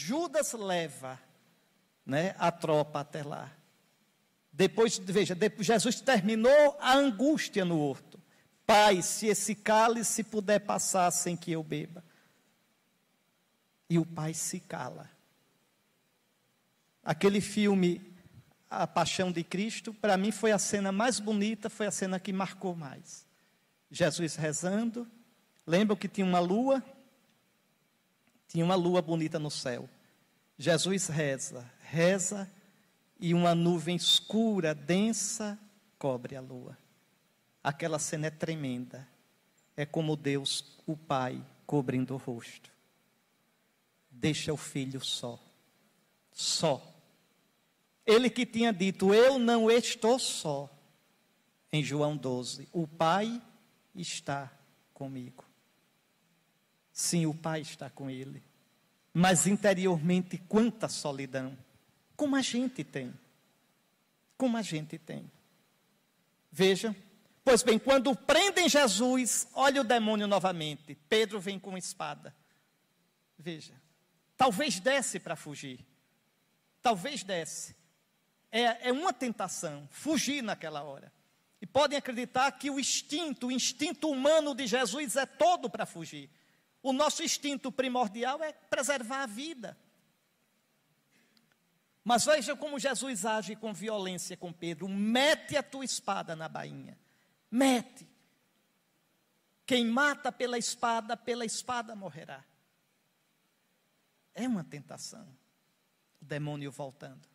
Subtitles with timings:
[0.00, 1.20] Judas leva
[2.06, 3.52] né, a tropa até lá.
[4.50, 8.18] Depois, veja, depois, Jesus terminou a angústia no horto.
[8.66, 12.02] Pai, se esse cálice puder passar sem que eu beba.
[13.90, 15.10] E o pai se cala.
[17.04, 18.14] Aquele filme
[18.70, 22.32] A Paixão de Cristo, para mim foi a cena mais bonita, foi a cena que
[22.32, 23.26] marcou mais.
[23.90, 25.06] Jesus rezando,
[25.66, 26.82] lembram que tinha uma lua?
[28.50, 29.88] Tinha uma lua bonita no céu.
[30.58, 32.50] Jesus reza, reza,
[33.20, 35.56] e uma nuvem escura, densa,
[35.96, 36.76] cobre a lua.
[37.62, 39.06] Aquela cena é tremenda.
[39.76, 42.72] É como Deus, o Pai, cobrindo o rosto.
[44.10, 45.38] Deixa o filho só.
[46.32, 46.84] Só.
[48.04, 50.68] Ele que tinha dito: Eu não estou só.
[51.72, 53.40] Em João 12: O Pai
[53.94, 54.50] está
[54.92, 55.44] comigo.
[56.92, 58.49] Sim, o Pai está com ele.
[59.12, 61.56] Mas interiormente, quanta solidão.
[62.16, 63.12] Como a gente tem.
[64.36, 65.30] Como a gente tem.
[66.50, 66.94] Veja.
[67.42, 70.94] Pois bem, quando prendem Jesus, olha o demônio novamente.
[71.08, 72.34] Pedro vem com espada.
[73.38, 73.74] Veja.
[74.36, 75.84] Talvez desce para fugir.
[76.82, 77.76] Talvez desce.
[78.50, 81.12] É, é uma tentação, fugir naquela hora.
[81.60, 86.30] E podem acreditar que o instinto, o instinto humano de Jesus é todo para fugir.
[86.82, 89.76] O nosso instinto primordial é preservar a vida.
[92.02, 94.88] Mas veja como Jesus age com violência com Pedro.
[94.88, 96.98] Mete a tua espada na bainha.
[97.50, 98.08] Mete.
[99.66, 102.44] Quem mata pela espada, pela espada morrerá.
[104.34, 105.28] É uma tentação.
[106.20, 107.28] O demônio voltando.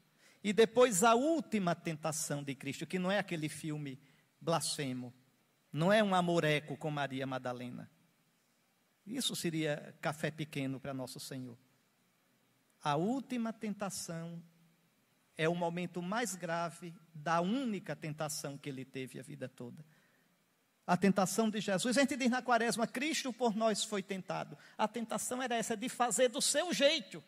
[0.44, 4.00] E depois a última tentação de Cristo, que não é aquele filme
[4.42, 5.14] blasfemo,
[5.72, 7.90] não é um amoreco com Maria Madalena.
[9.06, 11.58] Isso seria café pequeno para nosso Senhor.
[12.82, 14.42] A última tentação
[15.38, 19.86] é o momento mais grave da única tentação que ele teve a vida toda.
[20.88, 24.58] A tentação de Jesus, a gente diz na quaresma, Cristo por nós foi tentado.
[24.78, 27.24] A tentação era essa, de fazer do seu jeito.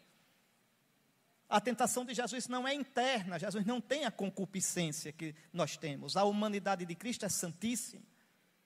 [1.50, 6.16] A tentação de Jesus não é interna, Jesus não tem a concupiscência que nós temos.
[6.16, 8.04] A humanidade de Cristo é santíssima.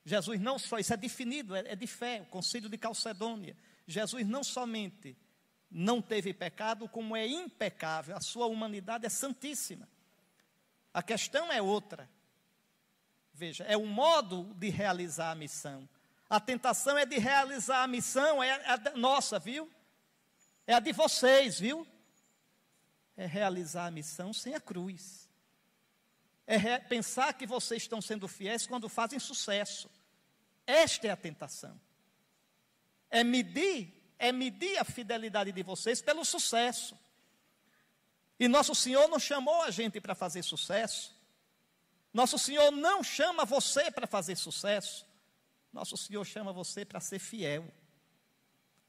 [0.04, 3.56] Jesus não só, isso é definido, é, é de fé, o concílio de Calcedônia.
[3.88, 5.18] Jesus não somente
[5.70, 9.88] não teve pecado, como é impecável, a sua humanidade é santíssima.
[10.94, 12.10] A questão é outra.
[13.34, 15.88] Veja, é o modo de realizar a missão.
[16.30, 19.72] A tentação é de realizar a missão, é a nossa, viu?
[20.68, 21.88] É a de vocês, viu?
[23.22, 25.21] é realizar a missão sem a cruz.
[26.46, 29.90] É pensar que vocês estão sendo fiéis quando fazem sucesso.
[30.66, 31.80] Esta é a tentação.
[33.10, 36.98] É medir, é medir a fidelidade de vocês pelo sucesso.
[38.40, 41.16] E nosso Senhor não chamou a gente para fazer sucesso.
[42.14, 45.06] Nosso Senhor não chama você para fazer sucesso.
[45.72, 47.72] Nosso Senhor chama você para ser fiel.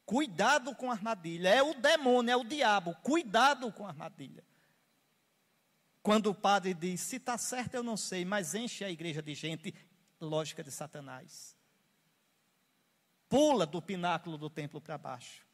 [0.05, 1.49] Cuidado com a armadilha.
[1.49, 2.95] É o demônio, é o diabo.
[3.03, 4.45] Cuidado com a armadilha.
[6.03, 9.35] Quando o padre diz, se está certo eu não sei, mas enche a igreja de
[9.35, 9.75] gente,
[10.21, 11.57] lógica de Satanás.
[13.29, 15.47] Pula do pináculo do templo para baixo.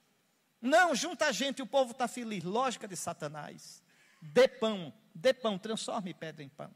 [0.60, 2.42] Não, junta a gente, o povo está feliz.
[2.42, 3.82] Lógica de Satanás.
[4.20, 6.74] Dê pão, dê pão, transforme pedra em pão.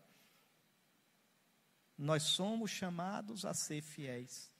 [1.98, 4.52] Nós somos chamados a ser fiéis.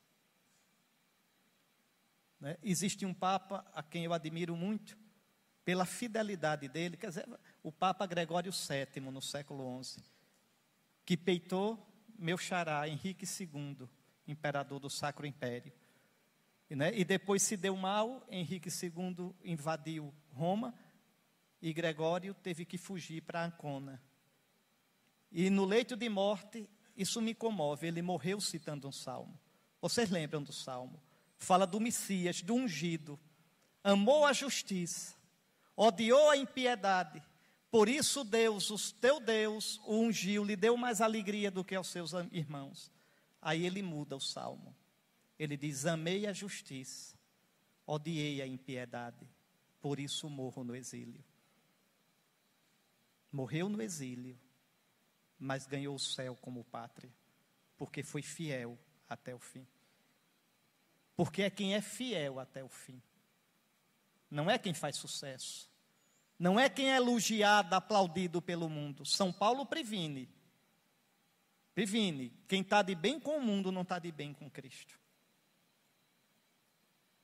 [2.41, 2.57] Né?
[2.63, 4.99] Existe um Papa a quem eu admiro muito,
[5.65, 7.29] pela fidelidade dele, quer dizer,
[7.63, 10.03] o Papa Gregório VII, no século XI,
[11.05, 11.79] que peitou
[12.19, 13.89] meu xará, Henrique II,
[14.27, 15.73] imperador do Sacro Império.
[16.71, 20.75] E, né, e depois se deu mal, Henrique II invadiu Roma
[21.61, 24.01] e Gregório teve que fugir para Ancona.
[25.31, 29.39] E no leito de morte, isso me comove, ele morreu citando um salmo.
[29.81, 31.03] Vocês lembram do salmo?
[31.43, 33.19] fala do Messias, do ungido.
[33.83, 35.15] Amou a justiça,
[35.77, 37.23] odiou a impiedade.
[37.71, 41.89] Por isso Deus, o teu Deus, o ungiu, lhe deu mais alegria do que aos
[41.89, 42.93] seus irmãos.
[43.41, 44.77] Aí ele muda o salmo.
[45.39, 47.17] Ele diz: Amei a justiça,
[47.87, 49.27] odiei a impiedade,
[49.81, 51.25] por isso morro no exílio.
[53.33, 54.39] Morreu no exílio,
[55.39, 57.13] mas ganhou o céu como pátria,
[57.77, 58.79] porque foi fiel
[59.09, 59.67] até o fim.
[61.17, 63.03] Porque é quem é fiel até o fim.
[64.33, 65.71] Não é quem faz sucesso.
[66.39, 69.05] Não é quem é elogiado, aplaudido pelo mundo.
[69.05, 70.27] São Paulo previne.
[71.75, 72.31] Previne.
[72.49, 74.99] Quem está de bem com o mundo não está de bem com Cristo.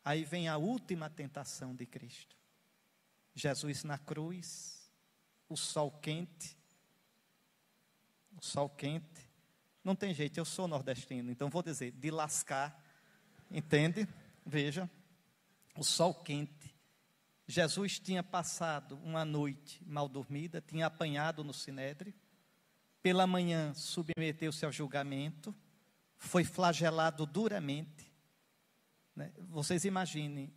[0.04, 2.36] Aí vem a última tentação de Cristo.
[3.34, 4.92] Jesus na cruz,
[5.48, 6.58] o sol quente,
[8.36, 9.26] o sol quente.
[9.82, 12.78] Não tem jeito, eu sou nordestino, então vou dizer, de lascar,
[13.50, 14.06] entende?
[14.44, 14.90] Veja,
[15.74, 16.57] o sol quente.
[17.50, 22.12] Jesus tinha passado uma noite mal dormida, tinha apanhado no sinédrio,
[23.02, 25.56] pela manhã submeteu-se ao julgamento,
[26.18, 28.12] foi flagelado duramente.
[29.16, 29.32] Né?
[29.38, 30.52] Vocês imaginem,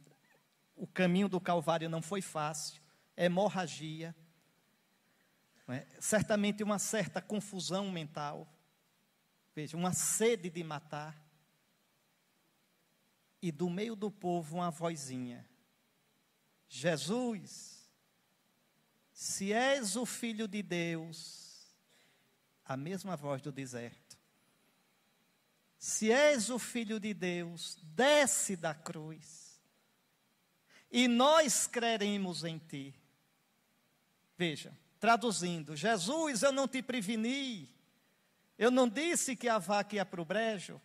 [0.75, 2.81] o caminho do Calvário não foi fácil,
[3.15, 4.13] hemorragia,
[5.69, 5.87] é?
[5.97, 8.53] certamente uma certa confusão mental,
[9.55, 11.25] veja, uma sede de matar,
[13.41, 15.49] e do meio do povo uma vozinha:
[16.73, 17.85] Jesus,
[19.11, 21.75] se és o filho de Deus,
[22.63, 24.17] a mesma voz do deserto.
[25.77, 29.61] Se és o filho de Deus, desce da cruz.
[30.89, 32.95] E nós creremos em ti.
[34.37, 37.69] Veja, traduzindo: Jesus, eu não te preveni.
[38.57, 40.79] Eu não disse que a vaca ia para o brejo.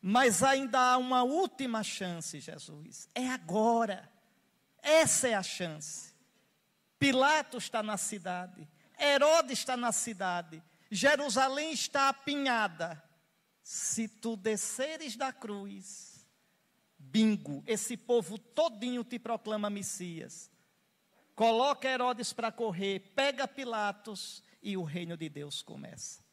[0.00, 3.10] Mas ainda há uma última chance, Jesus.
[3.14, 4.15] É agora.
[4.86, 6.14] Essa é a chance.
[6.96, 8.68] Pilatos está na cidade.
[8.96, 10.62] Herodes está na cidade.
[10.88, 13.02] Jerusalém está apinhada.
[13.64, 16.24] Se tu desceres da cruz,
[16.96, 20.48] bingo, esse povo todinho te proclama Messias.
[21.34, 26.24] Coloca Herodes para correr, pega Pilatos e o reino de Deus começa.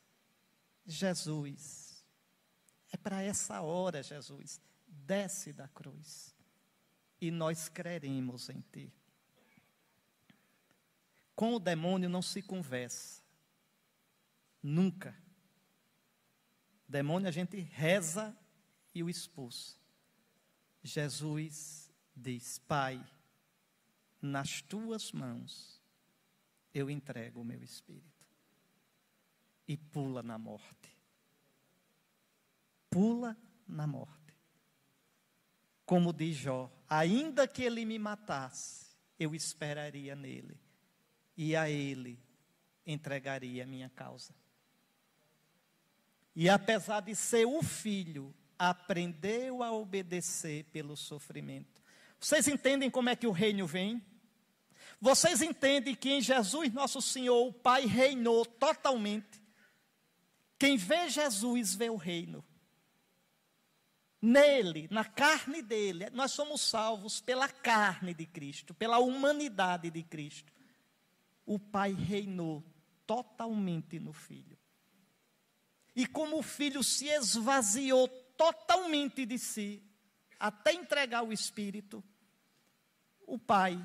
[0.85, 2.05] Jesus,
[2.91, 6.32] é para essa hora, Jesus, desce da cruz
[7.23, 8.93] e nós creremos em Ti.
[11.33, 13.23] Com o demônio não se conversa,
[14.61, 15.17] nunca.
[16.85, 18.37] Demônio a gente reza
[18.93, 19.77] e o expulsa.
[20.83, 23.01] Jesus diz: Pai,
[24.21, 25.81] nas tuas mãos
[26.73, 28.27] eu entrego o meu espírito.
[29.65, 30.93] E pula na morte.
[32.89, 34.22] Pula na morte.
[35.85, 38.87] Como diz Jó: ainda que ele me matasse,
[39.19, 40.59] eu esperaria nele,
[41.35, 42.19] e a ele
[42.85, 44.33] entregaria a minha causa.
[46.35, 51.81] E apesar de ser o filho, aprendeu a obedecer pelo sofrimento.
[52.19, 54.01] Vocês entendem como é que o reino vem?
[54.99, 59.43] Vocês entendem que em Jesus nosso Senhor o Pai reinou totalmente.
[60.57, 62.43] Quem vê Jesus vê o reino.
[64.25, 70.53] Nele, na carne dele, nós somos salvos pela carne de Cristo, pela humanidade de Cristo.
[71.45, 72.63] O Pai reinou
[73.05, 74.57] totalmente no Filho.
[75.93, 79.83] E como o filho se esvaziou totalmente de si,
[80.39, 82.01] até entregar o Espírito,
[83.27, 83.77] o Pai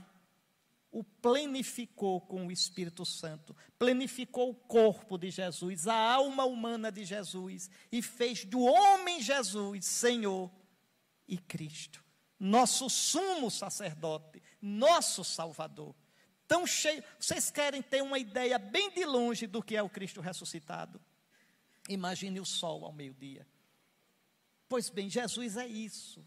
[0.90, 7.05] o plenificou com o Espírito Santo, plenificou o corpo de Jesus, a alma humana de
[7.05, 10.50] Jesus, e fez do homem Jesus Senhor
[11.26, 12.02] e Cristo,
[12.38, 15.94] nosso sumo sacerdote, nosso Salvador.
[16.46, 20.22] Tão cheio, vocês querem ter uma ideia bem de longe do que é o Cristo
[20.22, 20.98] ressuscitado?
[21.91, 23.46] Imagine o sol ao meio-dia.
[24.67, 26.24] Pois bem, Jesus é isso.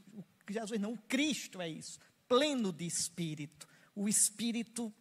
[0.48, 2.00] Jesus não, o Cristo é isso.
[2.28, 3.68] Pleno de espírito.
[3.96, 4.94] O espírito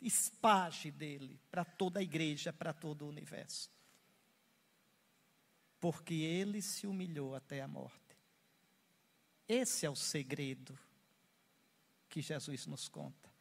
[0.00, 3.70] espage dele para toda a igreja, para todo o universo.
[5.80, 8.16] Porque ele se humilhou até a morte.
[9.46, 10.78] Esse é o segredo
[12.08, 13.32] que Jesus nos conta.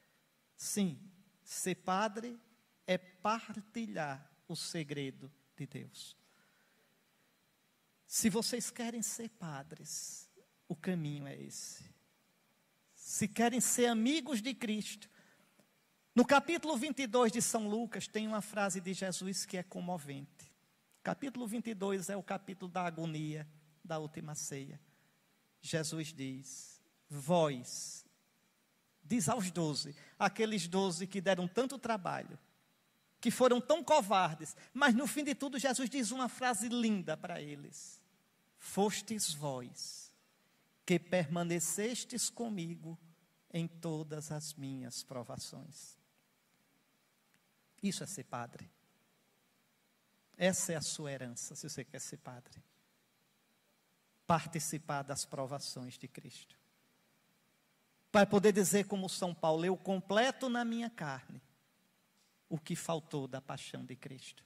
[0.55, 0.99] Sim,
[1.43, 2.39] ser padre
[2.85, 6.15] é partilhar o segredo de Deus.
[8.05, 10.29] Se vocês querem ser padres,
[10.67, 11.83] o caminho é esse.
[13.07, 15.09] Se querem ser amigos de Cristo,
[16.13, 20.53] no capítulo 22 de São Lucas tem uma frase de Jesus que é comovente.
[21.01, 23.47] Capítulo 22 é o capítulo da agonia
[23.81, 24.77] da última ceia.
[25.61, 28.05] Jesus diz: Vós,
[29.01, 32.37] diz aos doze, aqueles doze que deram tanto trabalho,
[33.21, 37.41] que foram tão covardes, mas no fim de tudo Jesus diz uma frase linda para
[37.41, 38.01] eles:
[38.57, 40.06] Fostes vós
[40.87, 42.97] que permanecestes comigo
[43.51, 45.97] em todas as minhas provações.
[47.83, 48.71] Isso é ser padre.
[50.37, 52.63] Essa é a sua herança, se você quer ser padre.
[54.25, 56.57] Participar das provações de Cristo.
[58.09, 61.41] Para poder dizer, como São Paulo, eu completo na minha carne
[62.47, 64.41] o que faltou da paixão de Cristo.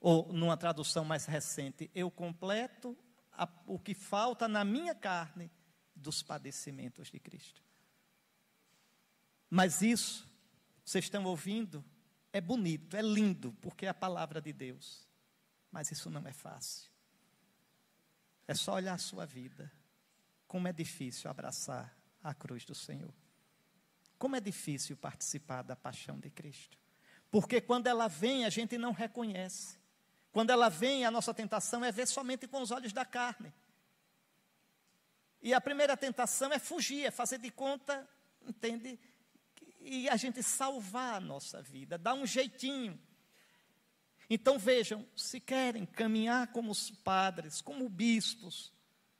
[0.00, 2.98] Ou, numa tradução mais recente, eu completo
[3.36, 5.50] a, o que falta na minha carne
[5.94, 7.62] dos padecimentos de Cristo.
[9.48, 10.28] Mas isso,
[10.84, 11.84] vocês estão ouvindo,
[12.32, 15.06] é bonito, é lindo, porque é a palavra de Deus.
[15.70, 16.90] Mas isso não é fácil.
[18.46, 19.70] É só olhar a sua vida.
[20.46, 23.14] Como é difícil abraçar a cruz do Senhor.
[24.18, 26.78] Como é difícil participar da paixão de Cristo.
[27.30, 29.78] Porque quando ela vem, a gente não reconhece.
[30.34, 33.54] Quando ela vem, a nossa tentação é ver somente com os olhos da carne.
[35.40, 38.04] E a primeira tentação é fugir, é fazer de conta,
[38.44, 38.98] entende?
[39.80, 43.00] E a gente salvar a nossa vida, dar um jeitinho.
[44.28, 48.72] Então vejam, se querem caminhar como os padres, como bispos,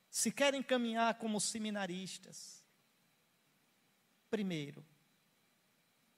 [0.09, 2.61] se querem caminhar como seminaristas,
[4.29, 4.85] primeiro,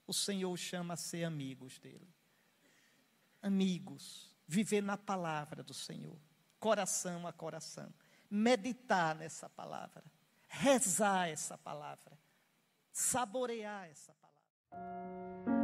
[0.08, 2.12] o Senhor chama a ser amigos dele.
[3.44, 6.18] Amigos viver na palavra do Senhor,
[6.60, 7.94] coração a coração,
[8.30, 10.04] meditar nessa palavra,
[10.48, 12.18] rezar essa palavra,
[12.92, 15.57] saborear essa palavra.